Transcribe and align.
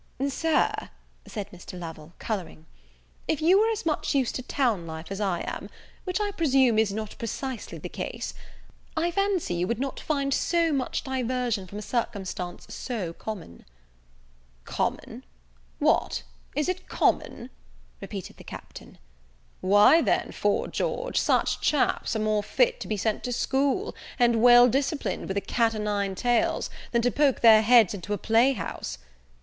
"Sir," 0.29 0.89
said 1.27 1.51
Mr. 1.51 1.77
Lovel, 1.79 2.13
colouring, 2.17 2.65
"if 3.27 3.39
you 3.39 3.59
were 3.59 3.69
as 3.69 3.85
much 3.85 4.15
used 4.15 4.33
to 4.33 4.41
town 4.41 4.87
life 4.87 5.11
as 5.11 5.21
I 5.21 5.41
am, 5.45 5.69
which, 6.05 6.19
I 6.19 6.31
presume, 6.31 6.79
is 6.79 6.91
not 6.91 7.15
precisely 7.19 7.77
the 7.77 7.87
case, 7.87 8.33
I 8.97 9.11
fancy 9.11 9.53
you 9.53 9.67
would 9.67 9.77
not 9.77 9.99
find 9.99 10.33
so 10.33 10.73
much 10.73 11.03
diversion 11.03 11.67
from 11.67 11.77
a 11.77 11.83
circumstance 11.83 12.65
so 12.73 13.13
common." 13.13 13.63
"Common! 14.65 15.23
What, 15.77 16.23
is 16.55 16.67
it 16.67 16.89
common?" 16.89 17.51
repeated 18.01 18.37
the 18.37 18.43
Captain; 18.43 18.97
"why 19.59 20.01
then, 20.01 20.31
'fore 20.31 20.67
George, 20.67 21.19
such 21.21 21.61
chaps 21.61 22.15
are 22.15 22.19
more 22.19 22.41
fit 22.41 22.79
to 22.79 22.87
be 22.87 22.97
sent 22.97 23.23
to 23.25 23.31
school, 23.31 23.95
and 24.17 24.41
well 24.41 24.67
disciplined 24.67 25.27
with 25.27 25.37
a 25.37 25.41
cat 25.41 25.75
o' 25.75 25.77
nine 25.77 26.15
tails, 26.15 26.71
than 26.91 27.03
to 27.03 27.11
poke 27.11 27.41
their 27.41 27.61
heads 27.61 27.93
into 27.93 28.13
a 28.13 28.17
play 28.17 28.53
house. 28.53 28.97